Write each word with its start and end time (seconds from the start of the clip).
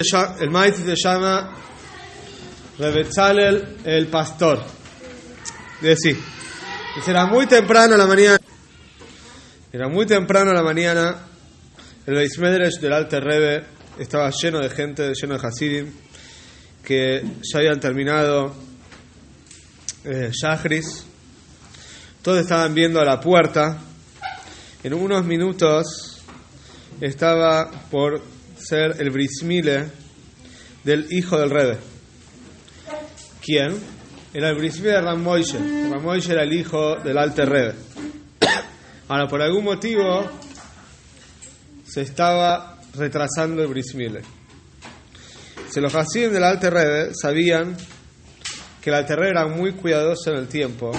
El 0.00 0.50
maíz 0.50 0.76
se 0.76 0.94
llama 0.94 1.56
Rebetzalel 2.78 3.78
el 3.82 4.06
pastor. 4.06 4.62
Decir, 5.80 6.16
era 7.04 7.26
muy 7.26 7.48
temprano 7.48 7.96
a 7.96 7.98
la 7.98 8.06
mañana, 8.06 8.38
era 9.72 9.88
muy 9.88 10.06
temprano 10.06 10.52
a 10.52 10.54
la 10.54 10.62
mañana, 10.62 11.16
el 12.06 12.14
Beis 12.14 12.38
Medrash 12.38 12.78
del 12.78 12.92
Alter 12.92 13.24
Rebe 13.24 13.64
estaba 13.98 14.30
lleno 14.30 14.60
de 14.60 14.70
gente, 14.70 15.12
lleno 15.20 15.36
de 15.36 15.44
Hasidim, 15.44 15.92
que 16.84 17.24
ya 17.42 17.58
habían 17.58 17.80
terminado 17.80 18.54
eh. 20.04 20.30
Todos 22.22 22.38
estaban 22.38 22.72
viendo 22.72 23.00
a 23.00 23.04
la 23.04 23.18
puerta. 23.18 23.78
En 24.84 24.94
unos 24.94 25.24
minutos 25.24 26.22
estaba 27.00 27.68
por 27.90 28.37
ser 28.60 28.96
el 28.98 29.10
brismile 29.10 29.86
del 30.84 31.06
hijo 31.10 31.38
del 31.38 31.50
Rebe. 31.50 31.78
¿Quién? 33.42 33.78
Era 34.34 34.50
el 34.50 34.56
brismile 34.56 34.92
de 34.92 35.00
Ram 35.00 35.22
Moishe. 35.22 35.58
Ram 35.58 36.02
Moishe 36.02 36.32
era 36.32 36.42
el 36.42 36.52
hijo 36.52 36.96
del 36.96 37.18
Alte 37.18 37.44
Rebe. 37.44 37.74
Ahora, 39.08 39.26
por 39.26 39.40
algún 39.40 39.64
motivo, 39.64 40.28
se 41.84 42.02
estaba 42.02 42.78
retrasando 42.94 43.62
el 43.62 43.68
brismile. 43.68 44.22
Si 45.70 45.80
los 45.80 45.94
Hasidim 45.94 46.32
del 46.32 46.44
Alte 46.44 46.70
Rebe 46.70 47.10
sabían 47.14 47.76
que 48.80 48.90
el 48.90 48.96
Alte 48.96 49.16
Rebe 49.16 49.30
era 49.30 49.46
muy 49.46 49.72
cuidadoso 49.72 50.30
en 50.30 50.38
el 50.38 50.48
tiempo. 50.48 50.92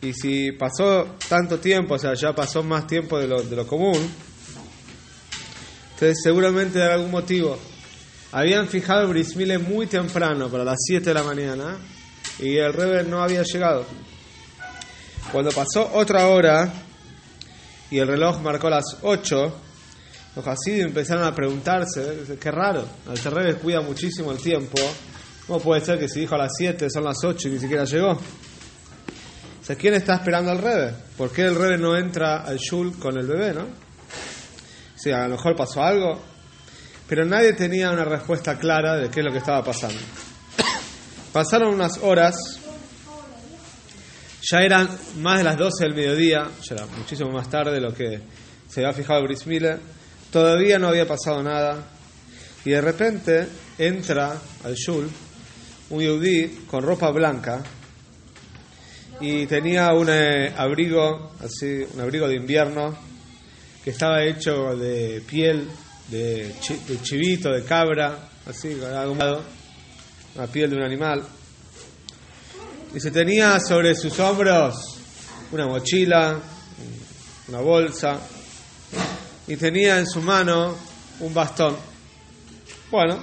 Y 0.00 0.12
si 0.14 0.52
pasó 0.52 1.16
tanto 1.28 1.58
tiempo, 1.58 1.94
o 1.94 1.98
sea, 1.98 2.14
ya 2.14 2.34
pasó 2.34 2.62
más 2.62 2.86
tiempo 2.86 3.18
de 3.18 3.28
lo, 3.28 3.42
de 3.42 3.54
lo 3.56 3.66
común, 3.66 3.98
seguramente 6.14 6.78
de 6.78 6.92
algún 6.92 7.10
motivo 7.10 7.58
habían 8.32 8.66
fijado 8.66 9.08
brismile 9.08 9.58
muy 9.58 9.86
temprano, 9.86 10.48
para 10.48 10.64
las 10.64 10.78
7 10.86 11.04
de 11.04 11.14
la 11.14 11.22
mañana, 11.22 11.76
y 12.38 12.56
el 12.56 12.72
Rebe 12.72 13.04
no 13.04 13.22
había 13.22 13.42
llegado. 13.42 13.84
Cuando 15.30 15.50
pasó 15.50 15.90
otra 15.94 16.26
hora 16.28 16.72
y 17.90 17.98
el 17.98 18.08
reloj 18.08 18.40
marcó 18.40 18.70
las 18.70 18.84
8, 19.02 19.60
los 20.34 20.46
Hasidim 20.46 20.88
empezaron 20.88 21.24
a 21.24 21.34
preguntarse, 21.34 22.36
qué 22.40 22.50
raro, 22.50 22.86
el 23.10 23.18
Rebe 23.18 23.54
cuida 23.56 23.82
muchísimo 23.82 24.32
el 24.32 24.38
tiempo, 24.38 24.80
¿cómo 25.46 25.60
puede 25.60 25.82
ser 25.82 25.98
que 25.98 26.08
si 26.08 26.20
dijo 26.20 26.34
a 26.34 26.38
las 26.38 26.52
7 26.56 26.88
son 26.90 27.04
las 27.04 27.22
8 27.22 27.48
y 27.48 27.50
ni 27.52 27.58
siquiera 27.58 27.84
llegó? 27.84 28.12
O 28.12 29.74
¿quién 29.78 29.94
está 29.94 30.14
esperando 30.14 30.50
al 30.50 30.58
Rebe? 30.58 30.94
¿Por 31.16 31.30
qué 31.30 31.42
el 31.42 31.54
Rebe 31.54 31.78
no 31.78 31.96
entra 31.96 32.42
al 32.44 32.56
Shul 32.56 32.98
con 32.98 33.16
el 33.18 33.26
bebé, 33.26 33.52
no? 33.52 33.91
Sí, 35.02 35.10
a 35.10 35.24
lo 35.24 35.30
mejor 35.30 35.56
pasó 35.56 35.82
algo, 35.82 36.16
pero 37.08 37.24
nadie 37.24 37.54
tenía 37.54 37.90
una 37.90 38.04
respuesta 38.04 38.56
clara 38.56 38.94
de 38.94 39.10
qué 39.10 39.18
es 39.18 39.26
lo 39.26 39.32
que 39.32 39.38
estaba 39.38 39.64
pasando. 39.64 39.98
Pasaron 41.32 41.74
unas 41.74 41.98
horas, 41.98 42.36
ya 44.48 44.60
eran 44.60 44.88
más 45.16 45.38
de 45.38 45.44
las 45.44 45.56
12 45.56 45.84
del 45.86 45.94
mediodía, 45.96 46.48
ya 46.62 46.76
era 46.76 46.86
muchísimo 46.86 47.32
más 47.32 47.50
tarde 47.50 47.72
de 47.72 47.80
lo 47.80 47.92
que 47.92 48.20
se 48.68 48.78
había 48.78 48.92
fijado 48.92 49.24
Brice 49.24 49.48
Miller, 49.48 49.80
todavía 50.30 50.78
no 50.78 50.86
había 50.86 51.08
pasado 51.08 51.42
nada, 51.42 51.84
y 52.64 52.70
de 52.70 52.80
repente 52.80 53.48
entra 53.78 54.40
al 54.62 54.74
Shul 54.74 55.10
un 55.90 56.00
yudí 56.00 56.64
con 56.70 56.84
ropa 56.84 57.10
blanca 57.10 57.60
y 59.20 59.46
tenía 59.46 59.92
un 59.94 60.08
eh, 60.10 60.54
abrigo, 60.56 61.32
así, 61.40 61.84
un 61.92 62.00
abrigo 62.00 62.28
de 62.28 62.36
invierno 62.36 63.11
que 63.84 63.90
estaba 63.90 64.22
hecho 64.24 64.76
de 64.76 65.22
piel 65.26 65.68
de, 66.08 66.54
chivito, 67.02 67.50
de 67.50 67.64
cabra, 67.64 68.28
así, 68.46 68.76
la 68.76 70.46
piel 70.46 70.70
de 70.70 70.76
un 70.76 70.82
animal. 70.82 71.22
Y 72.94 73.00
se 73.00 73.10
tenía 73.10 73.58
sobre 73.58 73.94
sus 73.94 74.18
hombros 74.20 74.74
una 75.50 75.66
mochila, 75.66 76.38
una 77.48 77.60
bolsa, 77.60 78.20
y 79.48 79.56
tenía 79.56 79.98
en 79.98 80.06
su 80.06 80.20
mano 80.20 80.76
un 81.20 81.34
bastón. 81.34 81.76
Bueno, 82.90 83.18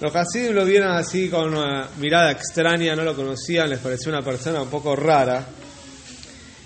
los 0.00 0.12
casi 0.12 0.52
lo 0.52 0.64
vieron 0.64 0.92
así 0.92 1.28
con 1.28 1.54
una 1.54 1.88
mirada 1.98 2.32
extraña, 2.32 2.94
no 2.94 3.02
lo 3.02 3.14
conocían, 3.14 3.70
les 3.70 3.78
pareció 3.78 4.10
una 4.12 4.22
persona 4.22 4.62
un 4.62 4.68
poco 4.68 4.94
rara. 4.94 5.46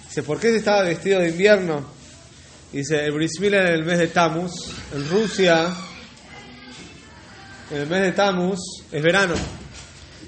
Dice, 0.09 0.23
¿por 0.23 0.41
qué 0.41 0.51
se 0.51 0.57
estaba 0.59 0.83
vestido 0.83 1.21
de 1.21 1.31
invierno? 1.31 1.94
Dice, 2.75 3.05
el 3.05 3.13
Bris 3.13 3.41
en 3.41 3.55
el 3.55 3.85
mes 3.85 4.01
de 4.01 4.09
Tammuz, 4.09 4.51
en 4.93 5.09
Rusia, 5.09 5.73
en 7.71 7.77
el 7.83 7.87
mes 7.87 8.03
de 8.03 8.11
Tammuz, 8.11 8.59
es 8.91 9.01
verano. 9.01 9.37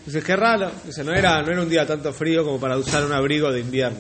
Dice, 0.07 0.23
qué 0.23 0.37
raro. 0.37 0.71
Dice, 0.85 1.03
no 1.03 1.12
era, 1.12 1.43
no 1.43 1.51
era 1.51 1.61
un 1.61 1.69
día 1.69 1.85
tanto 1.85 2.12
frío 2.12 2.45
como 2.45 2.61
para 2.61 2.79
usar 2.79 3.05
un 3.05 3.12
abrigo 3.12 3.51
de 3.51 3.59
invierno. 3.59 3.99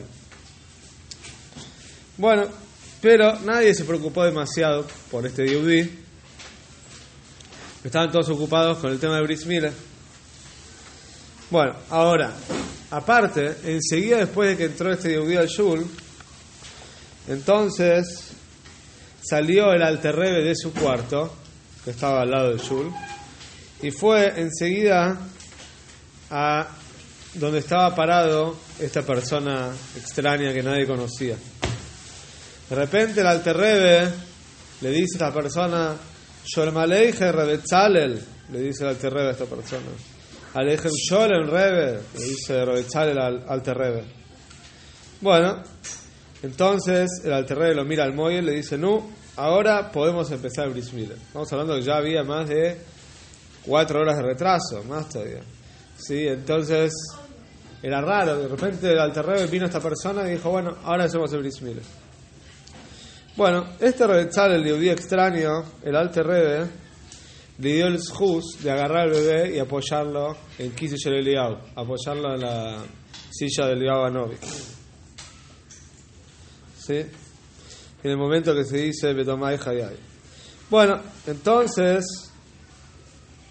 Bueno, 2.18 2.46
pero 3.00 3.40
nadie 3.40 3.74
se 3.74 3.84
preocupó 3.84 4.22
demasiado 4.22 4.86
por 5.10 5.26
este 5.26 5.48
Yehudi. 5.48 6.04
Estaban 7.82 8.12
todos 8.12 8.28
ocupados 8.28 8.78
con 8.78 8.92
el 8.92 9.00
tema 9.00 9.16
de 9.16 9.22
Bris 9.22 9.44
Bueno, 11.50 11.74
ahora, 11.90 12.32
aparte, 12.92 13.56
enseguida 13.64 14.18
después 14.18 14.50
de 14.50 14.56
que 14.56 14.64
entró 14.66 14.92
este 14.92 15.10
Yehudi 15.10 15.34
al 15.34 15.48
Shul, 15.48 15.84
entonces 17.26 18.35
salió 19.28 19.72
el 19.72 19.82
alterrebe 19.82 20.42
de 20.44 20.54
su 20.54 20.72
cuarto, 20.72 21.34
que 21.84 21.90
estaba 21.90 22.22
al 22.22 22.30
lado 22.30 22.50
del 22.50 22.58
Shul, 22.58 22.92
y 23.82 23.90
fue 23.90 24.40
enseguida 24.40 25.18
a 26.30 26.68
donde 27.34 27.58
estaba 27.58 27.94
parado 27.94 28.56
esta 28.78 29.02
persona 29.02 29.70
extraña 29.96 30.52
que 30.52 30.62
nadie 30.62 30.86
conocía. 30.86 31.36
De 32.68 32.76
repente 32.76 33.20
el 33.20 33.26
alterrebe 33.26 34.08
le 34.80 34.90
dice 34.90 35.22
a 35.22 35.28
esta 35.28 35.32
persona, 35.32 35.94
Sholmaleije 36.44 37.32
Rebetzalel, 37.32 38.20
le 38.52 38.60
dice 38.60 38.84
el 38.84 38.90
alterrebe 38.90 39.28
a 39.28 39.32
esta 39.32 39.46
persona. 39.46 39.86
Alejem 40.54 40.92
Sholem 40.92 41.50
Rebe, 41.50 42.00
le 42.16 42.24
dice 42.24 42.64
Rebetzalel 42.64 43.18
al 43.18 43.44
alterrebe. 43.46 44.04
Bueno, 45.20 45.62
entonces 46.46 47.10
el 47.24 47.32
alterrebe 47.32 47.74
lo 47.74 47.84
mira 47.84 48.04
al 48.04 48.14
Moyer 48.14 48.42
y 48.42 48.46
le 48.46 48.52
dice, 48.52 48.78
no, 48.78 49.04
ahora 49.36 49.90
podemos 49.90 50.30
empezar 50.30 50.66
el 50.66 50.72
Bris 50.72 50.92
Estamos 50.92 51.52
hablando 51.52 51.74
que 51.74 51.82
ya 51.82 51.96
había 51.96 52.22
más 52.22 52.48
de 52.48 52.78
cuatro 53.64 54.00
horas 54.00 54.16
de 54.16 54.22
retraso, 54.22 54.84
más 54.88 55.08
todavía. 55.08 55.40
¿Sí? 55.96 56.26
Entonces 56.28 56.92
era 57.82 58.00
raro, 58.00 58.38
de 58.38 58.48
repente 58.48 58.92
el 58.92 58.98
alterrebe 58.98 59.46
vino 59.48 59.66
esta 59.66 59.80
persona 59.80 60.28
y 60.28 60.34
dijo, 60.34 60.50
bueno, 60.50 60.76
ahora 60.84 61.04
hacemos 61.04 61.32
el 61.32 61.40
Bris 61.40 61.60
Bueno, 63.36 63.66
este 63.80 64.06
Rebezal, 64.06 64.52
el 64.52 64.80
día 64.80 64.92
extraño, 64.92 65.64
el 65.82 65.96
alterrebe, 65.96 66.66
le 67.58 67.72
dio 67.72 67.86
el 67.88 67.98
juz 67.98 68.62
de 68.62 68.70
agarrar 68.70 69.08
al 69.08 69.10
bebé 69.10 69.56
y 69.56 69.58
apoyarlo 69.58 70.36
en 70.58 70.70
Kisishel 70.76 71.14
Eliyahu, 71.14 71.56
apoyarlo 71.74 72.34
en 72.34 72.40
la 72.40 72.84
silla 73.30 73.66
del 73.66 73.78
Eliyahu 73.78 74.04
Anovi. 74.04 74.36
¿Sí? 76.86 76.94
En 76.94 78.10
el 78.10 78.16
momento 78.16 78.54
que 78.54 78.64
se 78.64 78.76
dice 78.76 79.12
Betomai 79.12 79.58
Hayai. 79.58 79.96
Bueno, 80.70 81.00
entonces 81.26 82.04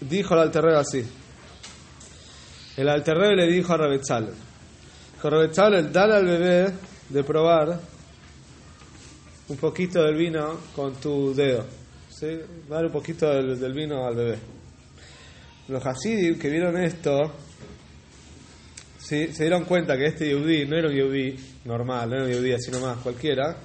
dijo 0.00 0.32
el 0.32 0.40
alterreo 0.40 0.78
así. 0.78 1.04
El 2.78 2.88
alterreo 2.88 3.34
le 3.34 3.46
dijo 3.46 3.74
a 3.74 3.76
Rabetzal, 3.76 4.32
Rabetzal, 5.22 5.92
dale 5.92 6.14
al 6.14 6.24
bebé 6.24 6.72
de 7.10 7.24
probar 7.24 7.78
un 9.48 9.56
poquito 9.58 10.02
del 10.02 10.16
vino 10.16 10.58
con 10.74 10.94
tu 10.94 11.34
dedo. 11.34 11.66
¿sí? 12.08 12.38
Dale 12.68 12.86
un 12.86 12.92
poquito 12.92 13.28
del, 13.28 13.72
vino 13.74 14.06
al 14.06 14.14
bebé. 14.14 14.38
Los 15.68 15.84
Hasidim 15.84 16.38
que 16.38 16.48
vieron 16.48 16.78
esto 16.78 17.32
se 19.06 19.28
dieron 19.28 19.64
cuenta 19.64 19.96
que 19.96 20.06
este 20.06 20.26
Yehudi 20.26 20.66
no 20.66 20.76
era 20.76 20.88
un 20.88 20.94
Yehudi 20.94 21.36
normal, 21.64 22.10
no 22.10 22.16
era 22.16 22.24
un 22.24 22.30
Yehudi 22.32 22.52
así 22.54 22.72
nomás 22.72 22.98
cualquiera, 22.98 23.56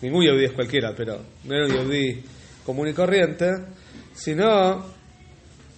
ningún 0.00 0.24
Yehudi 0.24 0.46
es 0.46 0.52
cualquiera, 0.52 0.94
pero 0.96 1.20
no 1.44 1.54
era 1.54 1.66
un 1.66 1.72
Yehudi 1.72 2.24
común 2.64 2.88
y 2.88 2.94
corriente, 2.94 3.50
sino 4.14 4.86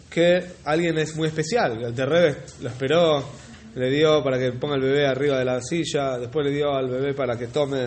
que 0.09 0.41
alguien 0.65 0.99
es 0.99 1.17
muy 1.17 1.29
especial. 1.29 1.82
El 1.82 1.94
Terrebe 1.94 2.37
lo 2.61 2.69
esperó, 2.69 3.29
le 3.75 3.91
dio 3.91 4.23
para 4.23 4.38
que 4.38 4.53
ponga 4.53 4.76
el 4.76 4.82
bebé 4.82 5.06
arriba 5.09 5.41
de 5.41 5.44
la 5.44 5.61
silla, 5.62 6.17
después 6.17 6.47
le 6.47 6.53
dio 6.53 6.73
al 6.73 6.88
bebé 6.88 7.12
para 7.12 7.37
que 7.37 7.49
tome, 7.49 7.87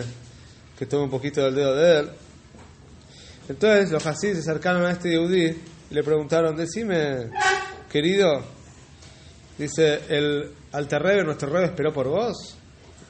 que 0.78 0.84
tome 0.84 1.04
un 1.04 1.10
poquito 1.10 1.42
del 1.44 1.54
dedo 1.54 1.74
de 1.74 1.98
él. 1.98 2.08
Entonces 3.48 3.90
los 3.90 4.06
Hasid 4.06 4.34
se 4.34 4.40
acercaron 4.40 4.84
a 4.84 4.92
este 4.92 5.10
Yehudi 5.10 5.46
y 5.90 5.94
le 5.94 6.02
preguntaron, 6.02 6.54
decime, 6.54 7.30
querido, 7.90 8.44
dice, 9.58 10.00
el 10.10 10.61
Alterrebe, 10.72 11.24
nuestro 11.24 11.50
rebe 11.50 11.66
esperó 11.66 11.92
por 11.92 12.08
vos, 12.08 12.56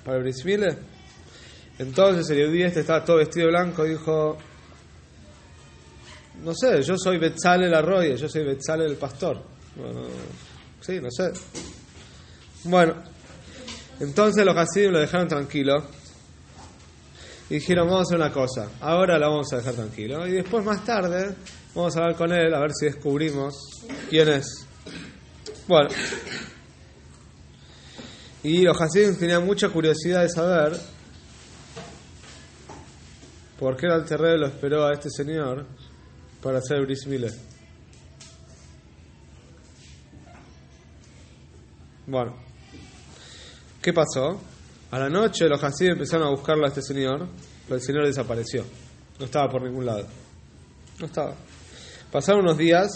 para 0.04 0.16
el 0.16 0.24
Brismile. 0.24 0.76
Entonces 1.78 2.28
el 2.30 2.38
Yehudi 2.38 2.62
este 2.62 2.80
estaba 2.80 3.04
todo 3.04 3.16
vestido 3.16 3.46
de 3.46 3.52
blanco 3.52 3.84
dijo, 3.84 4.36
no 6.42 6.52
sé, 6.54 6.82
yo 6.82 6.96
soy 6.96 7.18
Betzalel 7.18 7.72
Arroyo, 7.74 8.16
yo 8.16 8.28
soy 8.28 8.44
Betzalel 8.44 8.90
el 8.90 8.96
pastor. 8.96 9.42
Bueno, 9.76 10.02
sí, 10.80 11.00
no 11.00 11.10
sé. 11.10 11.32
Bueno, 12.64 12.94
entonces 14.00 14.44
los 14.44 14.56
Hasidim 14.56 14.92
lo 14.92 15.00
dejaron 15.00 15.28
tranquilo 15.28 15.86
y 17.48 17.54
dijeron, 17.54 17.86
vamos 17.86 18.00
a 18.00 18.02
hacer 18.02 18.16
una 18.16 18.32
cosa, 18.32 18.70
ahora 18.80 19.18
lo 19.18 19.30
vamos 19.30 19.52
a 19.52 19.56
dejar 19.56 19.74
tranquilo. 19.74 20.26
Y 20.26 20.32
después 20.32 20.64
más 20.64 20.84
tarde 20.84 21.34
vamos 21.74 21.96
a 21.96 22.00
hablar 22.00 22.16
con 22.16 22.32
él 22.32 22.52
a 22.54 22.60
ver 22.60 22.72
si 22.72 22.86
descubrimos 22.86 23.54
quién 24.10 24.28
es. 24.28 24.66
Bueno, 25.68 25.90
y 28.44 28.62
los 28.62 28.80
Hasidim 28.80 29.16
tenían 29.16 29.44
mucha 29.44 29.68
curiosidad 29.68 30.22
de 30.22 30.28
saber 30.28 30.78
por 33.58 33.76
qué 33.76 33.86
el 33.86 33.92
Alterrebe 33.92 34.38
lo 34.38 34.46
esperó 34.46 34.86
a 34.86 34.92
este 34.92 35.08
señor 35.10 35.64
para 36.42 36.58
hacer 36.58 36.82
Bris 36.82 37.06
Milah. 37.06 37.30
Bueno, 42.06 42.34
¿qué 43.80 43.92
pasó? 43.92 44.40
A 44.90 44.98
la 44.98 45.08
noche 45.08 45.48
los 45.48 45.62
Hasidim 45.62 45.92
empezaron 45.92 46.26
a 46.26 46.30
buscarlo 46.30 46.64
a 46.64 46.68
este 46.68 46.82
señor, 46.82 47.28
pero 47.64 47.76
el 47.76 47.82
señor 47.82 48.04
desapareció. 48.06 48.64
No 49.20 49.26
estaba 49.26 49.48
por 49.48 49.62
ningún 49.62 49.86
lado. 49.86 50.04
No 50.98 51.06
estaba. 51.06 51.34
Pasaron 52.10 52.42
unos 52.42 52.58
días 52.58 52.90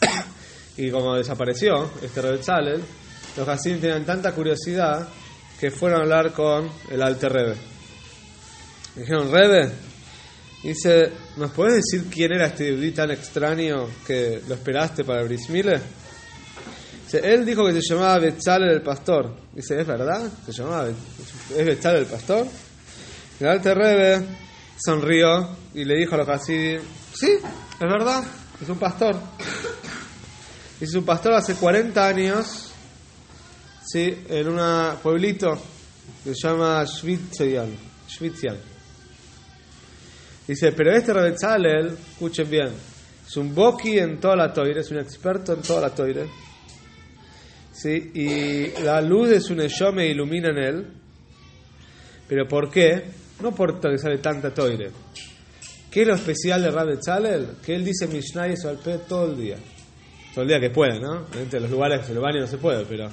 y 0.76 0.90
como 0.90 1.16
desapareció 1.16 1.90
este 2.02 2.20
Tzalel, 2.38 2.82
los 3.36 3.48
Hasidim 3.48 3.80
tenían 3.80 4.04
tanta 4.04 4.32
curiosidad 4.32 5.08
que 5.58 5.70
fueron 5.70 6.00
a 6.00 6.02
hablar 6.02 6.32
con 6.32 6.70
el 6.90 7.02
Alter 7.02 7.32
Rebbe. 7.32 7.56
Dijeron, 8.96 9.30
Rebbe, 9.30 9.70
dice, 10.62 11.12
¿nos 11.36 11.52
puedes 11.52 11.76
decir 11.84 12.06
quién 12.10 12.32
era 12.32 12.46
este 12.46 12.70
yudí 12.70 12.92
tan 12.92 13.10
extraño 13.10 13.88
que 14.06 14.42
lo 14.48 14.54
esperaste 14.54 15.04
para 15.04 15.22
Brismile? 15.22 15.80
Dice, 17.04 17.20
él 17.22 17.44
dijo 17.44 17.64
que 17.66 17.72
se 17.80 17.94
llamaba 17.94 18.18
Betzalel 18.18 18.70
el 18.70 18.82
pastor. 18.82 19.34
Dice, 19.52 19.80
¿es 19.80 19.86
verdad? 19.86 20.30
¿Se 20.46 20.52
llamaba 20.52 20.88
¿Es 20.88 21.84
el 21.84 22.06
pastor? 22.06 22.46
El 23.38 23.48
Alter 23.48 23.76
Rebbe 23.76 24.26
sonrió 24.82 25.56
y 25.74 25.84
le 25.84 25.96
dijo 25.96 26.14
a 26.14 26.18
los 26.18 26.28
Hasidim, 26.28 26.80
sí, 27.14 27.32
es 27.32 27.80
verdad, 27.80 28.24
es 28.60 28.68
un 28.68 28.78
pastor. 28.78 29.16
Es 30.80 30.94
un 30.94 31.04
pastor 31.04 31.34
hace 31.34 31.54
40 31.54 32.06
años, 32.06 32.69
¿sí? 33.90 34.24
en 34.28 34.48
un 34.48 34.96
pueblito 35.02 35.60
que 36.22 36.34
se 36.34 36.48
llama. 36.48 36.84
Schwitzian. 36.86 38.56
Dice, 40.46 40.72
pero 40.72 40.92
este 40.92 41.12
Rebetzalel, 41.12 41.96
escuchen 42.12 42.50
bien, 42.50 42.70
es 43.26 43.36
un 43.36 43.54
boki 43.54 43.98
en 43.98 44.18
toda 44.18 44.36
la 44.36 44.52
toire, 44.52 44.80
es 44.80 44.90
un 44.90 44.98
experto 44.98 45.52
en 45.52 45.62
toda 45.62 45.82
la 45.82 45.94
toire. 45.94 46.26
¿sí? 47.72 48.10
Y 48.14 48.82
la 48.82 49.00
luz 49.00 49.28
de 49.28 49.40
su 49.40 49.54
me 49.92 50.06
ilumina 50.08 50.48
en 50.50 50.58
él. 50.58 50.86
¿Pero 52.28 52.46
por 52.46 52.70
qué? 52.70 53.04
No 53.40 53.54
por 53.54 53.80
que 53.80 53.98
sale 53.98 54.18
tanta 54.18 54.52
toire. 54.52 54.90
¿Qué 55.90 56.02
es 56.02 56.06
lo 56.06 56.14
especial 56.14 56.62
de 56.62 56.70
Rabbi 56.70 56.98
Tzalel? 56.98 57.46
Que 57.64 57.74
él 57.74 57.84
dice 57.84 58.06
Mishnah 58.06 58.48
y 58.48 58.56
Salpé 58.56 58.98
todo 59.08 59.32
el 59.32 59.36
día. 59.36 59.56
Todo 60.34 60.42
el 60.42 60.48
día 60.48 60.60
que 60.60 60.70
puede, 60.70 61.00
¿no? 61.00 61.26
En 61.32 61.62
los 61.62 61.70
lugares, 61.70 62.08
en 62.08 62.16
el 62.16 62.20
baño 62.20 62.40
no 62.40 62.46
se 62.46 62.58
puede, 62.58 62.84
pero 62.84 63.08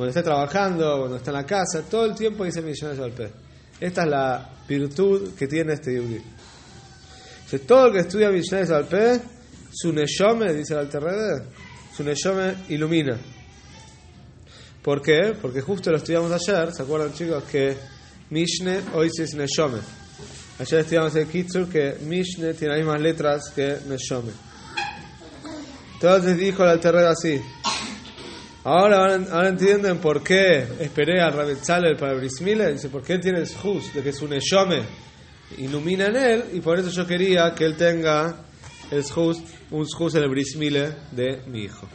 cuando 0.00 0.18
está 0.18 0.22
trabajando, 0.22 0.98
cuando 0.98 1.16
está 1.18 1.30
en 1.30 1.36
la 1.36 1.44
casa, 1.44 1.82
todo 1.82 2.06
el 2.06 2.14
tiempo 2.14 2.42
dice 2.46 2.62
Mishnah 2.62 2.94
y 2.94 2.96
Salpé. 2.96 3.30
Esta 3.78 4.04
es 4.04 4.08
la 4.08 4.50
virtud 4.66 5.34
que 5.34 5.46
tiene 5.46 5.74
este 5.74 5.94
yudí. 5.94 6.22
todo 7.66 7.88
el 7.88 7.92
que 7.92 7.98
estudia 7.98 8.30
Mishnah 8.30 8.62
y 8.62 8.66
Salpé, 8.66 9.20
su 9.70 9.92
neyome, 9.92 10.54
dice 10.54 10.72
el 10.72 10.80
Alterrede, 10.80 11.42
su 11.94 12.02
neyome 12.02 12.54
ilumina. 12.70 13.18
¿Por 14.82 15.02
qué? 15.02 15.34
Porque 15.38 15.60
justo 15.60 15.90
lo 15.90 15.98
estudiamos 15.98 16.32
ayer, 16.32 16.72
¿se 16.72 16.82
acuerdan 16.82 17.12
chicos? 17.12 17.44
Que 17.44 17.76
Mishne 18.30 18.80
hoy 18.94 19.10
sí 19.10 19.24
es 19.24 19.34
Neshome. 19.34 19.80
Ayer 20.60 20.80
estudiamos 20.80 21.14
el 21.14 21.26
Kitsur 21.26 21.68
que 21.68 21.98
Mishne 22.06 22.54
tiene 22.54 22.72
las 22.72 22.82
mismas 22.82 23.02
letras 23.02 23.52
que 23.54 23.76
Neshome. 23.86 24.32
Entonces 25.92 26.38
dijo 26.38 26.62
el 26.62 26.70
Alterred 26.70 27.04
así. 27.04 27.38
Ahora, 28.62 29.14
ahora 29.14 29.48
entienden 29.48 29.98
por 29.98 30.22
qué 30.22 30.66
esperé 30.80 31.20
a 31.20 31.30
Rabetzalel 31.30 31.96
para 31.96 32.14
Brismile. 32.14 32.72
Dice, 32.72 32.90
porque 32.90 33.14
él 33.14 33.20
tiene 33.20 33.38
el 33.38 33.46
Shus, 33.46 33.94
de 33.94 34.02
que 34.02 34.12
su 34.12 34.28
Neshome 34.28 34.82
ilumina 35.56 36.06
en 36.06 36.16
él, 36.16 36.44
y 36.52 36.60
por 36.60 36.78
eso 36.78 36.90
yo 36.90 37.06
quería 37.06 37.54
que 37.54 37.64
él 37.64 37.76
tenga 37.76 38.44
el 38.90 39.02
Shus, 39.02 39.38
un 39.70 39.84
Shus 39.86 40.14
en 40.14 40.24
el 40.24 40.28
Brismile 40.28 40.94
de 41.10 41.42
mi 41.46 41.62
hijo. 41.64 41.88